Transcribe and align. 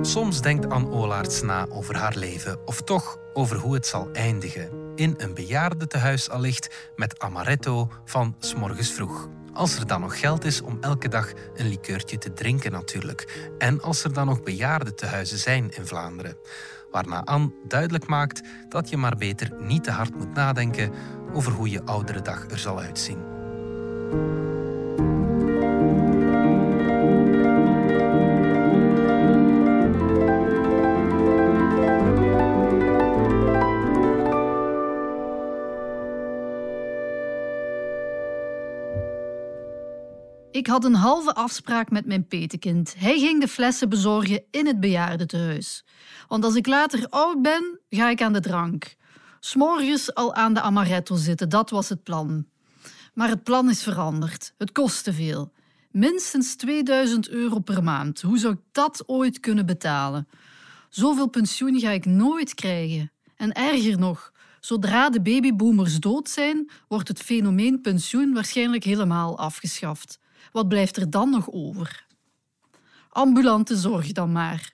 Soms 0.00 0.40
denkt 0.40 0.68
Anne 0.68 0.90
Olaerts 0.90 1.42
na 1.42 1.66
over 1.68 1.96
haar 1.96 2.16
leven, 2.16 2.66
of 2.66 2.82
toch 2.82 3.18
over 3.32 3.56
hoe 3.56 3.74
het 3.74 3.86
zal 3.86 4.08
eindigen. 4.12 4.70
In 4.94 5.14
een 5.16 5.34
bejaardentehuis 5.34 6.30
allicht 6.30 6.90
met 6.96 7.18
amaretto 7.18 7.90
van 8.04 8.36
s'morgens 8.38 8.92
vroeg. 8.92 9.28
Als 9.52 9.76
er 9.76 9.86
dan 9.86 10.00
nog 10.00 10.20
geld 10.20 10.44
is 10.44 10.60
om 10.60 10.78
elke 10.80 11.08
dag 11.08 11.32
een 11.54 11.68
likeurtje 11.68 12.18
te 12.18 12.32
drinken 12.32 12.72
natuurlijk. 12.72 13.50
En 13.58 13.82
als 13.82 14.04
er 14.04 14.12
dan 14.12 14.26
nog 14.26 14.42
bejaardentehuizen 14.42 15.38
zijn 15.38 15.70
in 15.70 15.86
Vlaanderen. 15.86 16.36
Waarna 16.90 17.24
Anne 17.24 17.52
duidelijk 17.68 18.06
maakt 18.06 18.42
dat 18.68 18.88
je 18.88 18.96
maar 18.96 19.16
beter 19.16 19.52
niet 19.60 19.84
te 19.84 19.90
hard 19.90 20.14
moet 20.14 20.34
nadenken 20.34 20.92
over 21.32 21.52
hoe 21.52 21.70
je 21.70 21.84
oudere 21.84 22.22
dag 22.22 22.50
er 22.50 22.58
zal 22.58 22.78
uitzien. 22.78 23.18
Ik 40.56 40.66
had 40.66 40.84
een 40.84 40.94
halve 40.94 41.34
afspraak 41.34 41.90
met 41.90 42.06
mijn 42.06 42.26
petekind. 42.26 42.94
Hij 42.98 43.18
ging 43.18 43.40
de 43.40 43.48
flessen 43.48 43.88
bezorgen 43.88 44.42
in 44.50 44.66
het 44.66 44.80
bejaardentehuis. 44.80 45.84
Want 46.28 46.44
als 46.44 46.54
ik 46.54 46.66
later 46.66 47.08
oud 47.08 47.42
ben, 47.42 47.80
ga 47.88 48.10
ik 48.10 48.22
aan 48.22 48.32
de 48.32 48.40
drank. 48.40 48.96
S'morgens 49.40 50.14
al 50.14 50.34
aan 50.34 50.54
de 50.54 50.60
amaretto 50.60 51.16
zitten, 51.16 51.48
dat 51.48 51.70
was 51.70 51.88
het 51.88 52.02
plan. 52.02 52.46
Maar 53.14 53.28
het 53.28 53.42
plan 53.42 53.70
is 53.70 53.82
veranderd. 53.82 54.54
Het 54.58 54.72
kost 54.72 55.04
te 55.04 55.12
veel. 55.12 55.52
Minstens 55.90 56.56
2000 56.56 57.28
euro 57.28 57.58
per 57.58 57.82
maand. 57.82 58.20
Hoe 58.20 58.38
zou 58.38 58.52
ik 58.52 58.60
dat 58.72 59.02
ooit 59.06 59.40
kunnen 59.40 59.66
betalen? 59.66 60.28
Zoveel 60.88 61.28
pensioen 61.28 61.80
ga 61.80 61.90
ik 61.90 62.04
nooit 62.04 62.54
krijgen. 62.54 63.12
En 63.36 63.52
erger 63.52 63.98
nog, 63.98 64.32
zodra 64.60 65.10
de 65.10 65.20
babyboomers 65.20 66.00
dood 66.00 66.28
zijn, 66.28 66.70
wordt 66.88 67.08
het 67.08 67.22
fenomeen 67.22 67.80
pensioen 67.80 68.32
waarschijnlijk 68.32 68.84
helemaal 68.84 69.38
afgeschaft. 69.38 70.18
Wat 70.52 70.68
blijft 70.68 70.96
er 70.96 71.10
dan 71.10 71.30
nog 71.30 71.50
over? 71.50 72.06
Ambulante 73.08 73.76
zorg 73.76 74.12
dan 74.12 74.32
maar. 74.32 74.72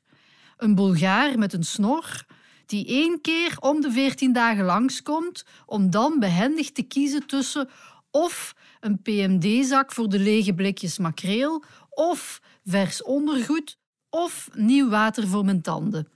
Een 0.57 0.75
Bulgaar 0.75 1.39
met 1.39 1.53
een 1.53 1.65
snor 1.65 2.25
die 2.67 2.87
één 2.87 3.21
keer 3.21 3.57
om 3.61 3.81
de 3.81 3.91
veertien 3.91 4.33
dagen 4.33 4.65
langskomt 4.65 5.45
om 5.67 5.91
dan 5.91 6.19
behendig 6.19 6.71
te 6.71 6.83
kiezen 6.83 7.27
tussen 7.27 7.69
of 8.11 8.55
een 8.81 9.03
PMD-zak 9.03 9.93
voor 9.93 10.09
de 10.09 10.19
lege 10.19 10.55
blikjes 10.55 10.99
makreel 10.99 11.65
of 11.91 12.41
vers 12.65 13.03
ondergoed 13.03 13.79
of 14.11 14.49
nieuw 14.55 14.89
water 14.89 15.29
voor 15.29 15.45
mijn 15.45 15.63
tanden. 15.63 16.09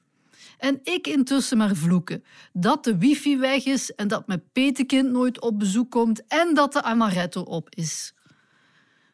En 0.58 0.80
ik 0.82 1.06
intussen 1.06 1.56
maar 1.56 1.76
vloeken 1.76 2.24
dat 2.52 2.84
de 2.84 2.98
wifi 2.98 3.38
weg 3.38 3.64
is 3.64 3.94
en 3.94 4.08
dat 4.08 4.26
mijn 4.26 4.42
petekind 4.52 5.10
nooit 5.10 5.41
op 5.41 5.58
bezoek 5.58 5.91
komt 5.91 6.26
en 6.26 6.54
dat 6.54 6.72
de 6.72 6.82
amaretto 6.82 7.41
op 7.41 7.74
is. 7.74 8.14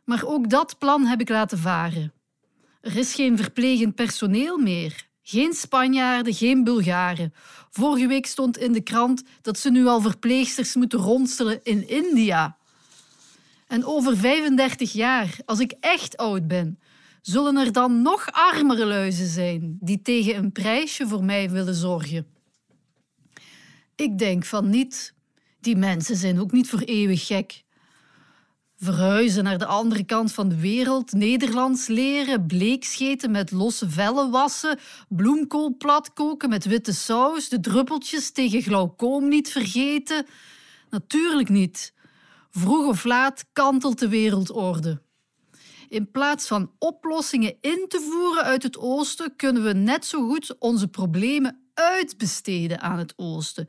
Maar 0.04 0.24
ook 0.24 0.50
dat 0.50 0.78
plan 0.78 1.06
heb 1.06 1.20
ik 1.20 1.28
laten 1.28 1.58
varen. 1.58 2.12
Er 2.80 2.96
is 2.96 3.14
geen 3.14 3.36
verplegend 3.36 3.94
personeel 3.94 4.58
meer. 4.58 5.06
Geen 5.22 5.52
Spanjaarden, 5.52 6.34
geen 6.34 6.64
Bulgaren. 6.64 7.34
Vorige 7.70 8.06
week 8.06 8.26
stond 8.26 8.58
in 8.58 8.72
de 8.72 8.80
krant 8.80 9.22
dat 9.42 9.58
ze 9.58 9.70
nu 9.70 9.86
al 9.86 10.00
verpleegsters 10.00 10.74
moeten 10.74 10.98
rondstelen 10.98 11.60
in 11.62 11.88
India. 11.88 12.56
En 13.66 13.84
over 13.84 14.16
35 14.16 14.92
jaar, 14.92 15.36
als 15.44 15.60
ik 15.60 15.74
echt 15.80 16.16
oud 16.16 16.48
ben, 16.48 16.78
zullen 17.20 17.56
er 17.56 17.72
dan 17.72 18.02
nog 18.02 18.28
armere 18.30 18.86
luizen 18.86 19.26
zijn 19.26 19.76
die 19.80 20.02
tegen 20.02 20.36
een 20.36 20.52
prijsje 20.52 21.08
voor 21.08 21.24
mij 21.24 21.50
willen 21.50 21.74
zorgen. 21.74 22.26
Ik 23.96 24.18
denk 24.18 24.44
van 24.44 24.70
niet. 24.70 25.14
Die 25.60 25.76
mensen 25.76 26.16
zijn 26.16 26.40
ook 26.40 26.52
niet 26.52 26.68
voor 26.68 26.80
eeuwig 26.80 27.26
gek. 27.26 27.62
Verhuizen 28.82 29.44
naar 29.44 29.58
de 29.58 29.66
andere 29.66 30.04
kant 30.04 30.32
van 30.32 30.48
de 30.48 30.60
wereld, 30.60 31.12
Nederlands 31.12 31.86
leren, 31.86 32.46
bleekscheten 32.46 33.30
met 33.30 33.50
losse 33.50 33.90
vellen 33.90 34.30
wassen, 34.30 34.78
bloemkool 35.08 35.76
platkoken 35.76 36.48
met 36.48 36.64
witte 36.64 36.92
saus, 36.92 37.48
de 37.48 37.60
druppeltjes 37.60 38.30
tegen 38.30 38.62
glaucoom 38.62 39.28
niet 39.28 39.50
vergeten. 39.50 40.26
Natuurlijk 40.90 41.48
niet. 41.48 41.94
Vroeg 42.50 42.86
of 42.86 43.04
laat 43.04 43.44
kantelt 43.52 43.98
de 43.98 44.08
wereldorde. 44.08 45.02
In 45.88 46.10
plaats 46.10 46.46
van 46.46 46.70
oplossingen 46.78 47.56
in 47.60 47.84
te 47.88 48.08
voeren 48.10 48.44
uit 48.44 48.62
het 48.62 48.78
oosten, 48.78 49.36
kunnen 49.36 49.62
we 49.62 49.72
net 49.72 50.04
zo 50.04 50.28
goed 50.28 50.58
onze 50.58 50.88
problemen 50.88 51.62
uitbesteden 51.74 52.80
aan 52.80 52.98
het 52.98 53.12
oosten. 53.16 53.68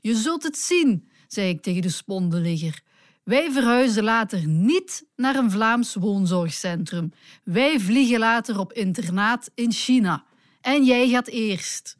Je 0.00 0.14
zult 0.14 0.42
het 0.42 0.58
zien, 0.58 1.08
zei 1.28 1.48
ik 1.48 1.62
tegen 1.62 1.82
de 1.82 1.90
spondenligger. 1.90 2.82
Wij 3.24 3.50
verhuizen 3.52 4.04
later 4.04 4.46
niet 4.46 5.06
naar 5.16 5.36
een 5.36 5.50
Vlaams 5.50 5.94
woonzorgcentrum. 5.94 7.12
Wij 7.44 7.80
vliegen 7.80 8.18
later 8.18 8.58
op 8.58 8.72
internaat 8.72 9.50
in 9.54 9.72
China. 9.72 10.24
En 10.60 10.84
jij 10.84 11.08
gaat 11.08 11.28
eerst. 11.28 11.96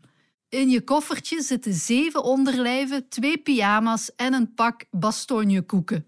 In 0.49 0.71
je 0.71 0.85
koffertje 0.85 1.43
zitten 1.43 1.73
zeven 1.73 2.25
onderlijven, 2.25 3.09
twee 3.09 3.39
pyjama's 3.39 4.15
en 4.15 4.35
een 4.35 4.55
pak 4.55 4.85
bastonjekoeken. 4.91 6.07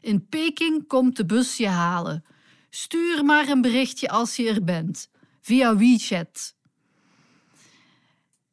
In 0.00 0.28
Peking 0.28 0.86
komt 0.86 1.16
de 1.16 1.26
bus 1.26 1.56
je 1.56 1.68
halen. 1.68 2.24
Stuur 2.70 3.24
maar 3.24 3.48
een 3.48 3.60
berichtje 3.60 4.08
als 4.08 4.36
je 4.36 4.48
er 4.48 4.64
bent, 4.64 5.10
via 5.40 5.76
WeChat. 5.76 6.56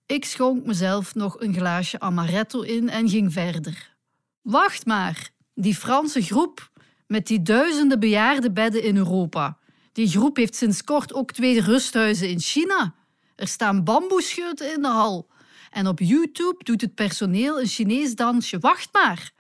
Ik 0.05 0.25
schonk 0.25 0.65
mezelf 0.65 1.15
nog 1.15 1.39
een 1.39 1.53
glaasje 1.53 1.99
amaretto 1.99 2.61
in 2.61 2.89
en 2.89 3.09
ging 3.09 3.33
verder. 3.33 3.95
Wacht 4.41 4.85
maar, 4.85 5.29
die 5.55 5.75
Franse 5.75 6.21
groep 6.21 6.71
met 7.07 7.27
die 7.27 7.41
duizenden 7.41 7.99
bejaardenbedden 7.99 8.83
in 8.83 8.97
Europa. 8.97 9.57
Die 9.91 10.07
groep 10.07 10.35
heeft 10.35 10.55
sinds 10.55 10.83
kort 10.83 11.13
ook 11.13 11.31
twee 11.31 11.61
rusthuizen 11.61 12.29
in 12.29 12.39
China. 12.39 12.95
Er 13.35 13.47
staan 13.47 13.83
bamboeschutten 13.83 14.73
in 14.73 14.81
de 14.81 14.87
hal. 14.87 15.27
En 15.71 15.87
op 15.87 15.99
YouTube 15.99 16.63
doet 16.63 16.81
het 16.81 16.95
personeel 16.95 17.59
een 17.59 17.67
Chinees 17.67 18.15
dansje. 18.15 18.59
Wacht 18.59 18.89
maar. 18.91 19.31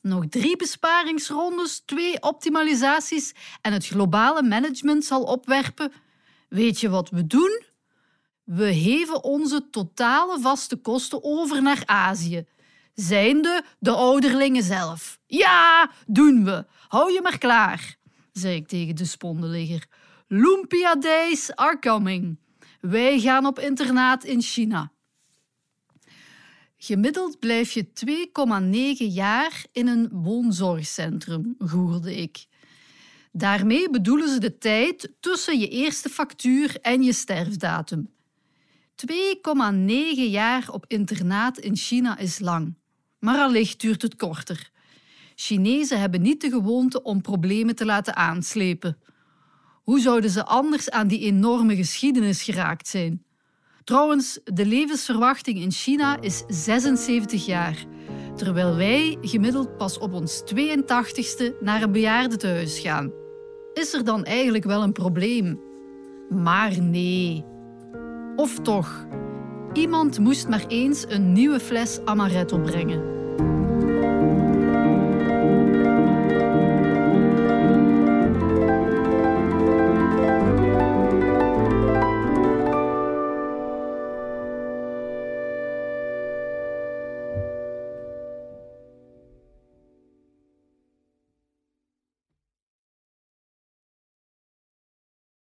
Nog 0.00 0.24
drie 0.28 0.56
besparingsrondes, 0.56 1.82
twee 1.86 2.22
optimalisaties 2.22 3.34
en 3.60 3.72
het 3.72 3.86
globale 3.86 4.42
management 4.42 5.04
zal 5.04 5.22
opwerpen. 5.22 5.92
Weet 6.48 6.80
je 6.80 6.88
wat 6.88 7.10
we 7.10 7.26
doen? 7.26 7.62
We 8.44 8.64
heven 8.64 9.24
onze 9.24 9.70
totale 9.70 10.40
vaste 10.40 10.76
kosten 10.76 11.24
over 11.24 11.62
naar 11.62 11.82
Azië 11.86 12.46
zijnde 12.94 13.64
de 13.78 13.90
ouderlingen 13.90 14.62
zelf. 14.62 15.18
Ja, 15.26 15.90
doen 16.06 16.44
we. 16.44 16.66
Hou 16.88 17.12
je 17.12 17.20
maar 17.22 17.38
klaar, 17.38 17.96
zei 18.32 18.54
ik 18.54 18.68
tegen 18.68 18.96
de 18.96 19.04
spondenligger. 19.04 19.86
Lumpia 20.28 20.94
days 20.94 21.54
are 21.54 21.78
coming. 21.78 22.38
Wij 22.80 23.20
gaan 23.20 23.46
op 23.46 23.58
internaat 23.58 24.24
in 24.24 24.42
China. 24.42 24.92
Gemiddeld 26.76 27.38
blijf 27.38 27.72
je 27.72 27.86
2,9 27.86 29.12
jaar 29.12 29.64
in 29.72 29.86
een 29.86 30.08
woonzorgcentrum, 30.12 31.54
googelde 31.58 32.16
ik. 32.16 32.46
Daarmee 33.32 33.90
bedoelen 33.90 34.28
ze 34.28 34.38
de 34.38 34.58
tijd 34.58 35.12
tussen 35.20 35.58
je 35.58 35.68
eerste 35.68 36.08
factuur 36.08 36.76
en 36.80 37.02
je 37.02 37.12
sterfdatum. 37.12 38.10
2,9 39.06 39.08
jaar 40.14 40.70
op 40.70 40.84
internaat 40.88 41.58
in 41.58 41.76
China 41.76 42.18
is 42.18 42.38
lang 42.38 42.74
maar 43.24 43.38
allicht 43.38 43.80
duurt 43.80 44.02
het 44.02 44.16
korter. 44.16 44.70
Chinezen 45.34 46.00
hebben 46.00 46.22
niet 46.22 46.40
de 46.40 46.50
gewoonte 46.50 47.02
om 47.02 47.20
problemen 47.20 47.76
te 47.76 47.84
laten 47.84 48.16
aanslepen. 48.16 48.98
Hoe 49.82 50.00
zouden 50.00 50.30
ze 50.30 50.44
anders 50.44 50.90
aan 50.90 51.08
die 51.08 51.20
enorme 51.20 51.76
geschiedenis 51.76 52.42
geraakt 52.42 52.88
zijn? 52.88 53.24
Trouwens, 53.84 54.40
de 54.44 54.66
levensverwachting 54.66 55.58
in 55.58 55.70
China 55.70 56.20
is 56.20 56.42
76 56.48 57.46
jaar, 57.46 57.84
terwijl 58.36 58.76
wij 58.76 59.18
gemiddeld 59.20 59.76
pas 59.76 59.98
op 59.98 60.12
ons 60.12 60.42
82ste 60.54 61.58
naar 61.60 61.82
een 61.82 61.92
bejaardentehuis 61.92 62.78
gaan. 62.78 63.12
Is 63.74 63.92
er 63.92 64.04
dan 64.04 64.24
eigenlijk 64.24 64.64
wel 64.64 64.82
een 64.82 64.92
probleem? 64.92 65.60
Maar 66.28 66.82
nee. 66.82 67.44
Of 68.36 68.60
toch, 68.60 69.06
iemand 69.72 70.18
moest 70.18 70.48
maar 70.48 70.64
eens 70.68 71.04
een 71.08 71.32
nieuwe 71.32 71.60
fles 71.60 72.00
amaretto 72.04 72.58
brengen. 72.58 73.23